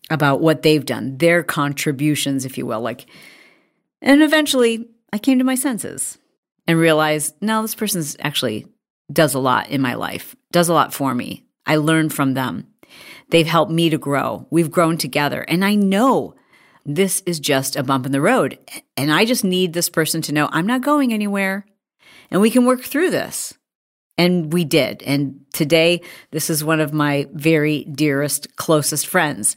[0.09, 2.81] About what they've done, their contributions, if you will.
[2.81, 3.05] Like,
[4.01, 6.17] and eventually I came to my senses
[6.67, 8.67] and realized, no, this person's actually
[9.11, 11.45] does a lot in my life, does a lot for me.
[11.65, 12.67] I learn from them.
[13.29, 14.47] They've helped me to grow.
[14.49, 15.41] We've grown together.
[15.41, 16.35] And I know
[16.85, 18.59] this is just a bump in the road.
[18.97, 21.65] And I just need this person to know I'm not going anywhere
[22.29, 23.53] and we can work through this.
[24.17, 25.01] And we did.
[25.03, 29.55] And today, this is one of my very dearest, closest friends.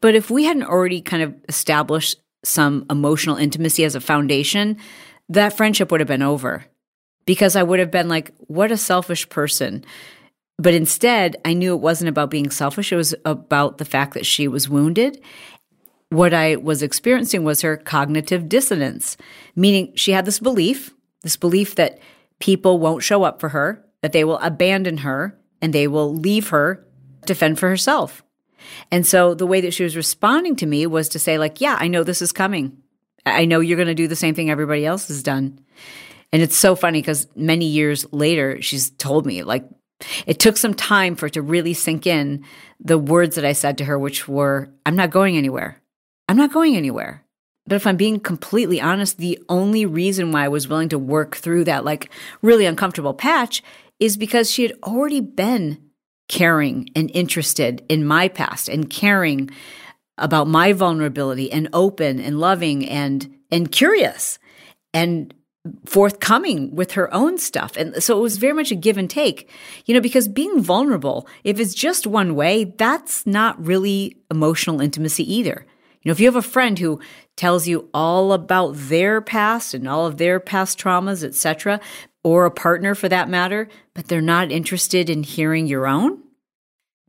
[0.00, 4.76] But if we hadn't already kind of established some emotional intimacy as a foundation,
[5.28, 6.64] that friendship would have been over
[7.26, 9.84] because I would have been like, what a selfish person.
[10.56, 12.92] But instead, I knew it wasn't about being selfish.
[12.92, 15.20] It was about the fact that she was wounded.
[16.10, 19.16] What I was experiencing was her cognitive dissonance,
[19.54, 21.98] meaning she had this belief, this belief that
[22.38, 26.48] people won't show up for her, that they will abandon her, and they will leave
[26.48, 26.86] her
[27.26, 28.22] to fend for herself.
[28.90, 31.76] And so the way that she was responding to me was to say, like, yeah,
[31.78, 32.78] I know this is coming.
[33.26, 35.60] I know you're going to do the same thing everybody else has done.
[36.32, 39.64] And it's so funny because many years later, she's told me, like,
[40.26, 42.44] it took some time for it to really sink in
[42.80, 45.82] the words that I said to her, which were, I'm not going anywhere.
[46.28, 47.24] I'm not going anywhere.
[47.66, 51.36] But if I'm being completely honest, the only reason why I was willing to work
[51.36, 53.62] through that, like, really uncomfortable patch
[53.98, 55.87] is because she had already been
[56.28, 59.50] caring and interested in my past and caring
[60.18, 64.38] about my vulnerability and open and loving and and curious
[64.92, 65.32] and
[65.84, 67.76] forthcoming with her own stuff.
[67.76, 69.50] And so it was very much a give and take,
[69.86, 75.30] you know, because being vulnerable, if it's just one way, that's not really emotional intimacy
[75.32, 75.66] either.
[76.02, 77.00] You know, if you have a friend who
[77.36, 81.80] tells you all about their past and all of their past traumas, etc.,
[82.28, 86.22] or a partner for that matter, but they're not interested in hearing your own,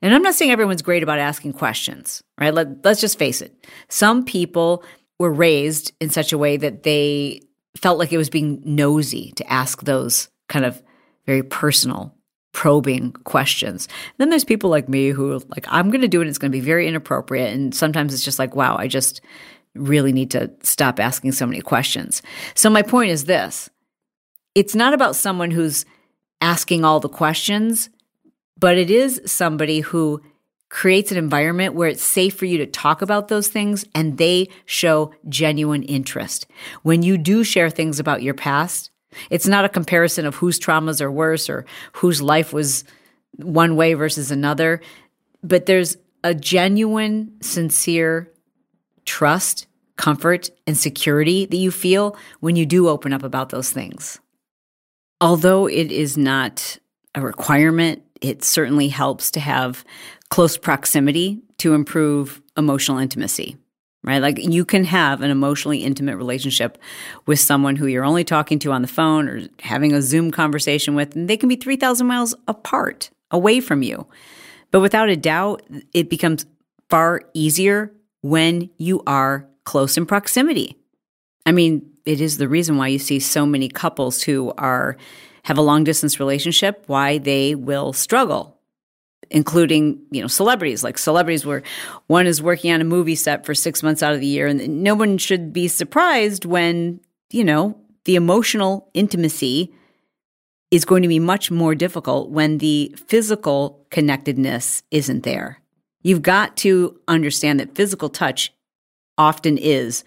[0.01, 2.53] and I'm not saying everyone's great about asking questions, right?
[2.53, 3.67] Let, let's just face it.
[3.89, 4.84] Some people
[5.19, 7.41] were raised in such a way that they
[7.75, 10.82] felt like it was being nosy to ask those kind of
[11.25, 12.15] very personal
[12.51, 13.88] probing questions.
[14.17, 16.58] then there's people like me who like I'm going to do it it's going to
[16.58, 19.21] be very inappropriate and sometimes it's just like wow, I just
[19.75, 22.23] really need to stop asking so many questions.
[22.55, 23.69] So my point is this.
[24.55, 25.85] It's not about someone who's
[26.41, 27.89] asking all the questions,
[28.57, 30.21] but it is somebody who
[30.69, 34.47] creates an environment where it's safe for you to talk about those things and they
[34.65, 36.45] show genuine interest.
[36.83, 38.91] When you do share things about your past,
[39.31, 42.83] it's not a comparison of whose traumas are worse or whose life was
[43.38, 44.81] one way versus another,
[45.43, 48.31] but there's a genuine, sincere
[49.05, 54.19] trust, comfort, and security that you feel when you do open up about those things.
[55.21, 56.77] Although it is not
[57.15, 59.84] a requirement, it certainly helps to have
[60.29, 63.58] close proximity to improve emotional intimacy,
[64.03, 64.21] right?
[64.21, 66.77] Like you can have an emotionally intimate relationship
[67.25, 70.95] with someone who you're only talking to on the phone or having a Zoom conversation
[70.95, 74.08] with, and they can be 3,000 miles apart, away from you.
[74.71, 76.45] But without a doubt, it becomes
[76.89, 80.77] far easier when you are close in proximity.
[81.45, 84.98] I mean, it is the reason why you see so many couples who are
[85.43, 88.56] have a long distance relationship, why they will struggle
[89.32, 90.84] including you know celebrities.
[90.84, 91.62] Like celebrities where
[92.08, 94.84] one is working on a movie set for six months out of the year and
[94.84, 99.72] no one should be surprised when you know the emotional intimacy
[100.72, 105.62] is going to be much more difficult when the physical connectedness isn't there.
[106.02, 108.52] You've got to understand that physical touch
[109.15, 110.04] often is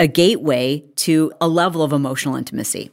[0.00, 2.90] a gateway to a level of emotional intimacy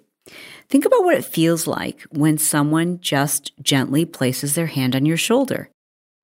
[0.70, 5.17] Think about what it feels like when someone just gently places their hand on your
[5.17, 5.70] shoulder.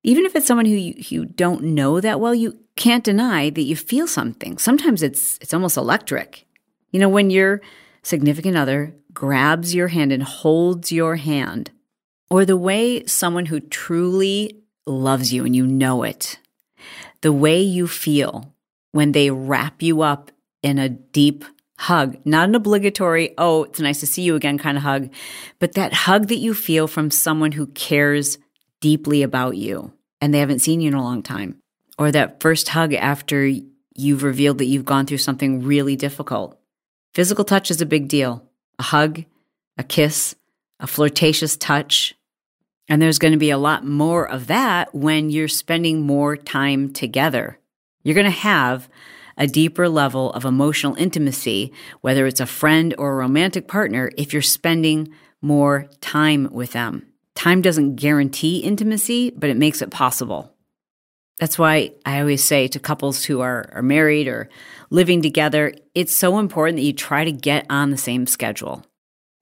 [0.02, 3.62] Even if it's someone who you, you don't know that well, you can't deny that
[3.62, 4.58] you feel something.
[4.58, 6.46] Sometimes it's it's almost electric.
[6.90, 7.62] You know, when your
[8.02, 11.70] significant other grabs your hand and holds your hand,
[12.28, 16.38] or the way someone who truly loves you and you know it,
[17.22, 18.52] the way you feel
[18.92, 20.30] when they wrap you up
[20.64, 21.44] in a deep
[21.78, 25.10] hug, not an obligatory, oh, it's nice to see you again kind of hug,
[25.58, 28.38] but that hug that you feel from someone who cares
[28.80, 31.58] deeply about you and they haven't seen you in a long time.
[31.98, 33.52] Or that first hug after
[33.94, 36.58] you've revealed that you've gone through something really difficult.
[37.12, 38.42] Physical touch is a big deal.
[38.78, 39.24] A hug,
[39.76, 40.34] a kiss,
[40.80, 42.14] a flirtatious touch.
[42.88, 46.92] And there's going to be a lot more of that when you're spending more time
[46.92, 47.58] together.
[48.02, 48.88] You're going to have
[49.36, 54.32] a deeper level of emotional intimacy, whether it's a friend or a romantic partner, if
[54.32, 57.06] you're spending more time with them.
[57.34, 60.54] Time doesn't guarantee intimacy, but it makes it possible.
[61.38, 64.48] That's why I always say to couples who are, are married or
[64.90, 68.84] living together, it's so important that you try to get on the same schedule.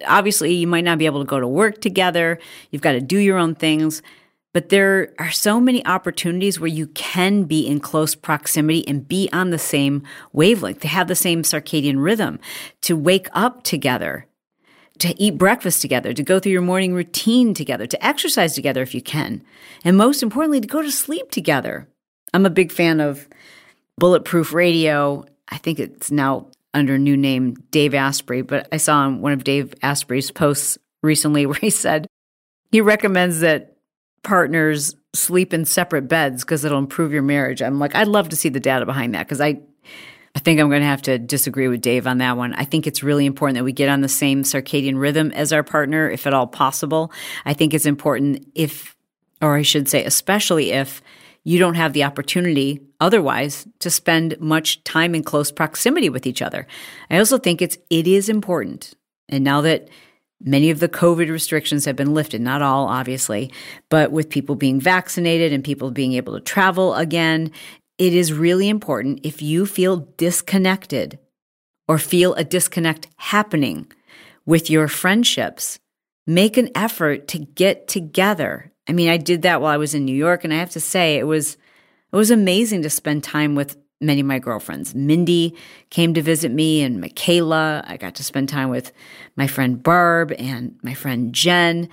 [0.07, 2.39] Obviously, you might not be able to go to work together,
[2.71, 4.03] you've got to do your own things,
[4.53, 9.29] but there are so many opportunities where you can be in close proximity and be
[9.33, 12.39] on the same wavelength, to have the same circadian rhythm,
[12.83, 14.27] to wake up together,
[14.99, 18.95] to eat breakfast together, to go through your morning routine together, to exercise together if
[18.95, 19.43] you can,
[19.85, 21.89] and most importantly, to go to sleep together.
[22.35, 23.29] I'm a big fan of
[23.99, 25.25] Bulletproof Radio.
[25.49, 29.33] I think it's now under a new name, Dave Asprey, but I saw on one
[29.33, 32.07] of Dave Asprey's posts recently where he said
[32.71, 33.72] he recommends that
[34.23, 37.63] partners sleep in separate beds because it'll improve your marriage.
[37.63, 39.61] I'm like, I'd love to see the data behind that because I,
[40.35, 42.55] I think I'm going to have to disagree with Dave on that one.
[42.55, 45.63] I think it's really important that we get on the same circadian rhythm as our
[45.63, 47.13] partner, if at all possible.
[47.45, 48.97] I think it's important if,
[49.43, 51.03] or I should say, especially if
[51.45, 56.41] you don't have the opportunity otherwise to spend much time in close proximity with each
[56.41, 56.67] other.
[57.11, 58.95] I also think it's it is important.
[59.29, 59.89] And now that
[60.45, 63.53] Many of the COVID restrictions have been lifted, not all, obviously,
[63.89, 67.53] but with people being vaccinated and people being able to travel again,
[67.99, 71.19] it is really important if you feel disconnected
[71.87, 73.91] or feel a disconnect happening
[74.45, 75.79] with your friendships,
[76.27, 78.73] make an effort to get together.
[78.89, 80.81] I mean, I did that while I was in New York, and I have to
[80.81, 81.57] say, it was
[82.13, 84.95] it was amazing to spend time with many of my girlfriends.
[84.95, 85.55] Mindy
[85.91, 87.85] came to visit me and Michaela.
[87.87, 88.93] I got to spend time with
[89.37, 91.89] my friend Barb and my friend Jen.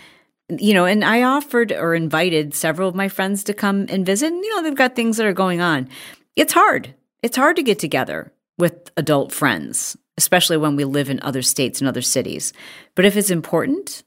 [0.58, 4.34] You know, and I offered or invited several of my friends to come and visit.
[4.34, 5.88] And, you know, they've got things that are going on.
[6.36, 6.96] It's hard.
[7.22, 11.80] It's hard to get together with adult friends, especially when we live in other states
[11.80, 12.52] and other cities.
[12.96, 14.04] But if it's important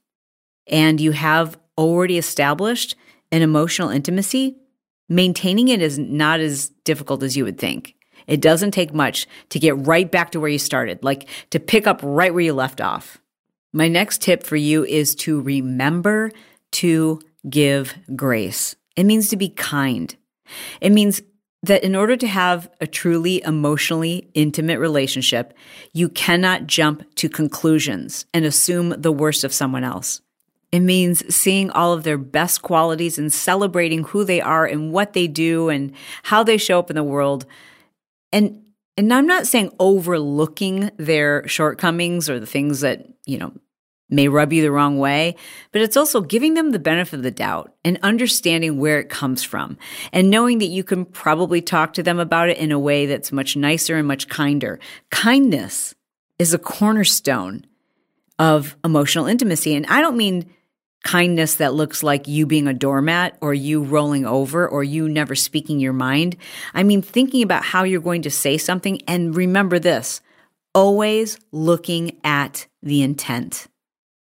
[0.67, 2.97] and you have already established
[3.31, 4.57] an emotional intimacy,
[5.15, 7.95] maintaining it is not as difficult as you would think.
[8.27, 11.87] It doesn't take much to get right back to where you started, like to pick
[11.87, 13.19] up right where you left off.
[13.73, 16.31] My next tip for you is to remember
[16.73, 18.77] to give grace.
[18.97, 20.15] It means to be kind.
[20.81, 21.23] It means
[21.63, 25.55] that in order to have a truly emotionally intimate relationship,
[25.93, 30.21] you cannot jump to conclusions and assume the worst of someone else.
[30.73, 35.13] It means seeing all of their best qualities and celebrating who they are and what
[35.13, 35.93] they do and
[36.23, 37.45] how they show up in the world.
[38.33, 38.63] And
[38.97, 43.53] and I'm not saying overlooking their shortcomings or the things that, you know,
[44.11, 45.35] may rub you the wrong way,
[45.73, 49.43] but it's also giving them the benefit of the doubt and understanding where it comes
[49.43, 49.79] from
[50.13, 53.33] and knowing that you can probably talk to them about it in a way that's
[53.33, 54.79] much nicer and much kinder.
[55.11, 55.95] Kindness
[56.39, 57.65] is a cornerstone
[58.39, 59.75] of emotional intimacy.
[59.75, 60.51] And I don't mean
[61.03, 65.35] kindness that looks like you being a doormat or you rolling over or you never
[65.35, 66.37] speaking your mind.
[66.75, 69.01] I mean, thinking about how you're going to say something.
[69.09, 70.21] And remember this
[70.75, 73.67] always looking at the intent.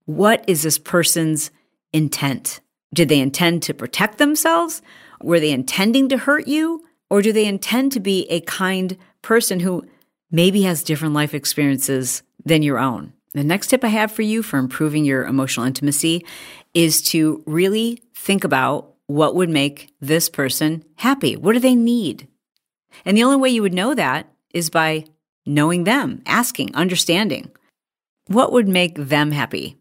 [0.07, 1.51] What is this person's
[1.93, 2.61] intent?
[2.95, 4.81] Did they intend to protect themselves?
[5.23, 6.85] Were they intending to hurt you?
[7.11, 9.87] Or do they intend to be a kind person who
[10.31, 13.13] maybe has different life experiences than your own?
[13.35, 16.25] The next tip I have for you for improving your emotional intimacy
[16.79, 21.35] is to really think about what would make this person happy.
[21.35, 22.29] What do they need?
[23.05, 25.07] And the only way you would know that is by
[25.45, 27.51] knowing them, asking, understanding.
[28.29, 29.77] What would make them happy?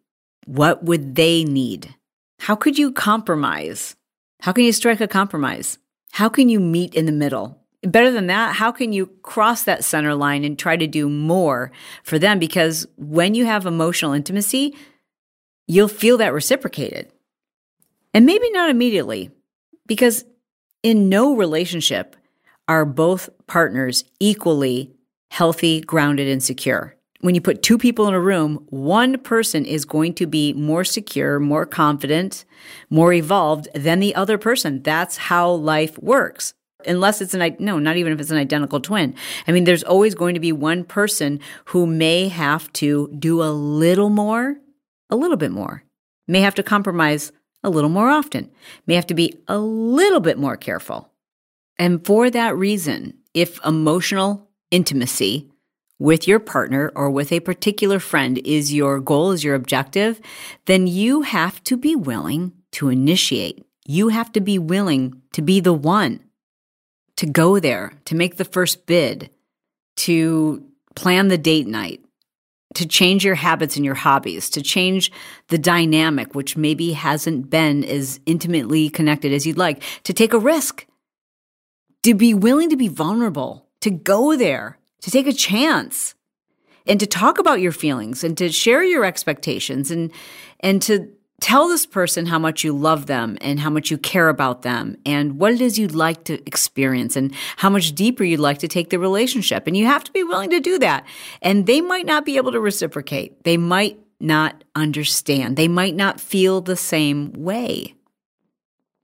[0.47, 1.93] What would they need?
[2.39, 3.95] How could you compromise?
[4.41, 5.77] How can you strike a compromise?
[6.13, 7.61] How can you meet in the middle?
[7.83, 11.71] Better than that, how can you cross that center line and try to do more
[12.01, 12.39] for them?
[12.39, 14.73] Because when you have emotional intimacy,
[15.67, 17.11] you'll feel that reciprocated.
[18.13, 19.29] And maybe not immediately,
[19.85, 20.25] because
[20.81, 22.15] in no relationship
[22.67, 24.93] are both partners equally
[25.29, 26.95] healthy, grounded, and secure.
[27.21, 30.83] When you put two people in a room, one person is going to be more
[30.83, 32.45] secure, more confident,
[32.89, 34.83] more evolved than the other person.
[34.83, 36.53] That's how life works.
[36.85, 39.15] Unless it's an, no, not even if it's an identical twin.
[39.47, 43.49] I mean, there's always going to be one person who may have to do a
[43.51, 44.57] little more
[45.09, 45.83] a little bit more,
[46.27, 47.31] may have to compromise
[47.63, 48.51] a little more often,
[48.85, 51.11] may have to be a little bit more careful.
[51.77, 55.49] And for that reason, if emotional intimacy
[55.99, 60.21] with your partner or with a particular friend is your goal, is your objective,
[60.65, 63.65] then you have to be willing to initiate.
[63.85, 66.19] You have to be willing to be the one
[67.15, 69.31] to go there, to make the first bid,
[69.95, 70.63] to
[70.95, 72.01] plan the date night,
[72.75, 75.11] to change your habits and your hobbies, to change
[75.47, 80.39] the dynamic, which maybe hasn't been as intimately connected as you'd like, to take a
[80.39, 80.85] risk,
[82.03, 86.13] to be willing to be vulnerable, to go there, to take a chance,
[86.85, 90.11] and to talk about your feelings and to share your expectations and,
[90.61, 91.09] and to
[91.39, 94.97] tell this person how much you love them and how much you care about them
[95.05, 98.67] and what it is you'd like to experience and how much deeper you'd like to
[98.67, 99.67] take the relationship.
[99.67, 101.05] And you have to be willing to do that.
[101.41, 103.43] And they might not be able to reciprocate.
[103.43, 105.57] They might not understand.
[105.57, 107.93] They might not feel the same way.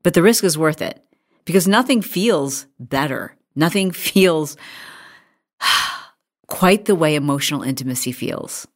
[0.01, 1.03] But the risk is worth it
[1.45, 3.36] because nothing feels better.
[3.55, 4.57] Nothing feels
[6.47, 8.67] quite the way emotional intimacy feels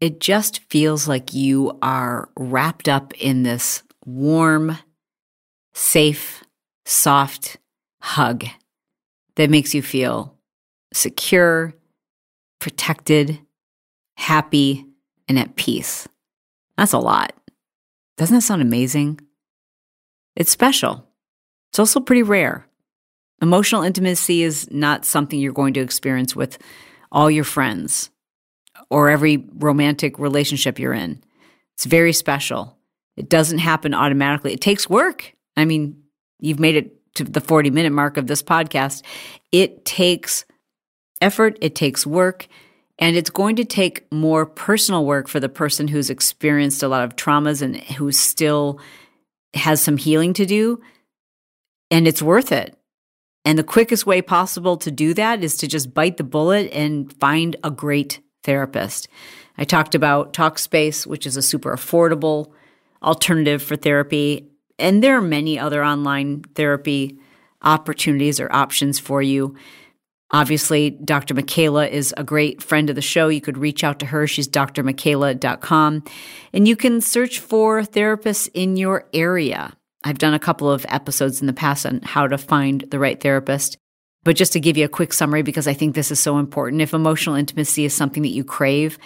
[0.00, 4.78] it just feels like you are wrapped up in this warm,
[5.74, 6.44] safe,
[6.84, 7.58] soft
[8.00, 8.44] hug
[9.36, 10.36] that makes you feel
[10.92, 11.74] secure,
[12.60, 13.40] protected,
[14.16, 14.86] happy,
[15.28, 16.08] and at peace.
[16.76, 17.32] That's a lot.
[18.16, 19.20] Doesn't that sound amazing?
[20.36, 21.04] It's special.
[21.70, 22.66] It's also pretty rare.
[23.42, 26.58] Emotional intimacy is not something you're going to experience with
[27.12, 28.10] all your friends
[28.90, 31.22] or every romantic relationship you're in.
[31.76, 32.76] It's very special.
[33.16, 34.52] It doesn't happen automatically.
[34.52, 35.34] It takes work.
[35.56, 36.02] I mean,
[36.38, 39.02] you've made it to the 40 minute mark of this podcast.
[39.52, 40.44] It takes
[41.20, 42.46] effort, it takes work,
[42.98, 47.04] and it's going to take more personal work for the person who's experienced a lot
[47.04, 48.80] of traumas and who still
[49.54, 50.80] has some healing to do.
[51.90, 52.76] And it's worth it.
[53.44, 57.12] And the quickest way possible to do that is to just bite the bullet and
[57.18, 59.08] find a great therapist.
[59.58, 62.50] I talked about Talkspace, which is a super affordable
[63.02, 64.48] alternative for therapy.
[64.78, 67.18] And there are many other online therapy
[67.60, 69.54] opportunities or options for you.
[70.30, 71.34] Obviously, Dr.
[71.34, 73.28] Mcayla is a great friend of the show.
[73.28, 74.26] You could reach out to her.
[74.26, 76.04] She's drmcayla.com.
[76.54, 79.74] And you can search for therapists in your area.
[80.04, 83.20] I've done a couple of episodes in the past on how to find the right
[83.20, 83.76] therapist.
[84.28, 86.82] But just to give you a quick summary, because I think this is so important,
[86.82, 88.98] if emotional intimacy is something that you crave,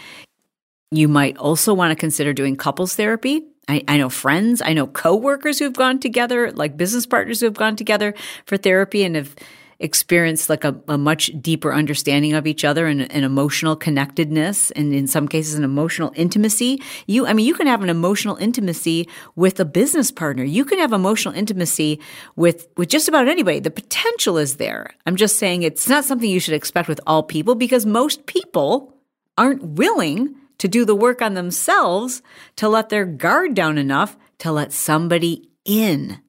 [0.91, 3.45] you might also want to consider doing couples therapy.
[3.69, 7.55] I, I know friends, I know coworkers who've gone together, like business partners who have
[7.55, 8.15] gone together
[8.47, 9.37] for therapy and have
[9.83, 14.95] experienced like a, a much deeper understanding of each other and an emotional connectedness and
[14.95, 16.81] in some cases an emotional intimacy.
[17.07, 20.45] You, I mean, you can have an emotional intimacy with a business partner.
[20.45, 22.01] You can have emotional intimacy
[22.37, 23.61] with, with just about anybody.
[23.61, 24.95] The potential is there.
[25.05, 28.97] I'm just saying it's not something you should expect with all people because most people
[29.37, 32.23] aren't willing to do the work on themselves
[32.57, 36.21] to let their guard down enough to let somebody in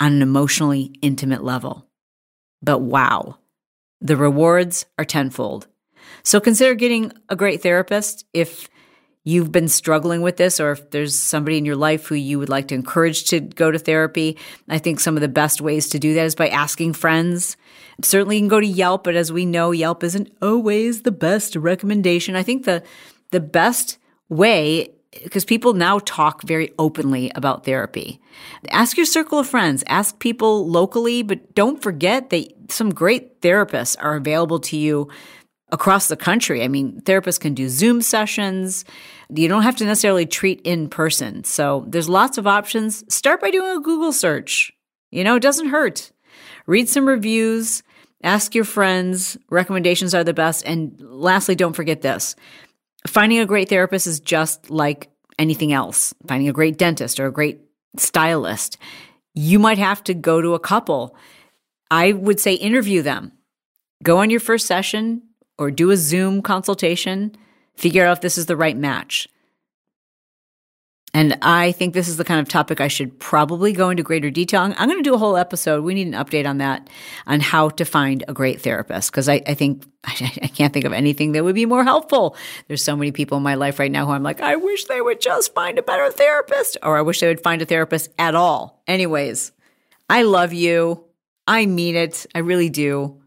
[0.00, 1.86] on an emotionally intimate level.
[2.64, 3.38] But wow,
[4.00, 5.66] the rewards are tenfold.
[6.22, 8.68] So consider getting a great therapist if
[9.22, 12.48] you've been struggling with this or if there's somebody in your life who you would
[12.48, 14.38] like to encourage to go to therapy.
[14.68, 17.56] I think some of the best ways to do that is by asking friends.
[18.02, 21.56] Certainly you can go to Yelp, but as we know, Yelp isn't always the best
[21.56, 22.36] recommendation.
[22.36, 22.82] I think the
[23.30, 23.98] the best
[24.28, 24.90] way
[25.22, 28.20] because people now talk very openly about therapy.
[28.70, 33.96] Ask your circle of friends, ask people locally, but don't forget that some great therapists
[34.00, 35.08] are available to you
[35.70, 36.62] across the country.
[36.62, 38.84] I mean, therapists can do Zoom sessions.
[39.34, 41.44] You don't have to necessarily treat in person.
[41.44, 43.04] So there's lots of options.
[43.12, 44.72] Start by doing a Google search.
[45.10, 46.12] You know, it doesn't hurt.
[46.66, 47.82] Read some reviews,
[48.22, 49.36] ask your friends.
[49.50, 50.64] Recommendations are the best.
[50.66, 52.36] And lastly, don't forget this
[53.06, 57.32] finding a great therapist is just like anything else, finding a great dentist or a
[57.32, 57.60] great
[57.96, 58.78] stylist.
[59.34, 61.16] You might have to go to a couple.
[61.90, 63.32] I would say interview them.
[64.02, 65.22] Go on your first session
[65.58, 67.36] or do a Zoom consultation,
[67.76, 69.28] figure out if this is the right match.
[71.14, 74.30] And I think this is the kind of topic I should probably go into greater
[74.30, 74.62] detail.
[74.62, 75.84] I'm, going to do a whole episode.
[75.84, 76.90] We need an update on that,
[77.28, 80.84] on how to find a great therapist, because I, I, think I, I can't think
[80.84, 82.36] of anything that would be more helpful.
[82.66, 85.00] There's so many people in my life right now who I'm like, I wish they
[85.00, 88.34] would just find a better therapist, or I wish they would find a therapist at
[88.34, 88.82] all.
[88.88, 89.52] Anyways,
[90.10, 91.04] I love you.
[91.46, 92.26] I mean it.
[92.34, 93.22] I really do.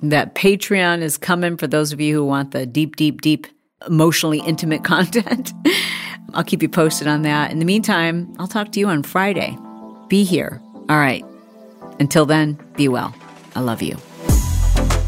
[0.00, 3.46] That Patreon is coming for those of you who want the deep, deep, deep,
[3.86, 5.52] emotionally intimate content.
[6.32, 7.50] I'll keep you posted on that.
[7.50, 9.56] In the meantime, I'll talk to you on Friday.
[10.08, 10.60] Be here.
[10.88, 11.24] All right.
[12.00, 13.14] Until then, be well.
[13.54, 13.96] I love you.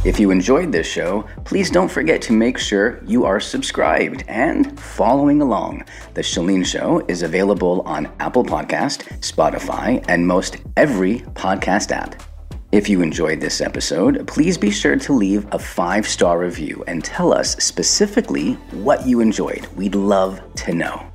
[0.04, 4.78] If you enjoyed this show, please don't forget to make sure you are subscribed and
[4.78, 5.84] following along.
[6.14, 12.22] The Chalene Show is available on Apple Podcast, Spotify, and most every podcast app.
[12.76, 17.02] If you enjoyed this episode, please be sure to leave a five star review and
[17.02, 19.66] tell us specifically what you enjoyed.
[19.76, 21.10] We'd love to know.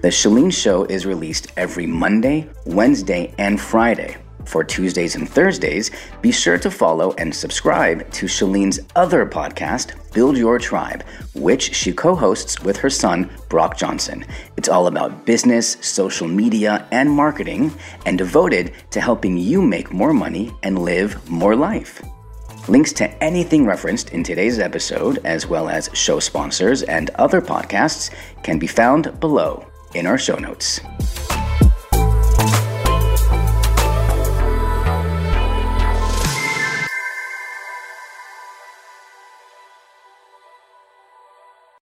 [0.00, 4.16] The Chalene Show is released every Monday, Wednesday, and Friday.
[4.46, 5.90] For Tuesdays and Thursdays,
[6.22, 11.02] be sure to follow and subscribe to Chalene's other podcast, Build Your Tribe,
[11.34, 14.24] which she co hosts with her son, Brock Johnson.
[14.56, 17.72] It's all about business, social media, and marketing,
[18.06, 22.02] and devoted to helping you make more money and live more life.
[22.68, 28.10] Links to anything referenced in today's episode, as well as show sponsors and other podcasts,
[28.42, 30.80] can be found below in our show notes.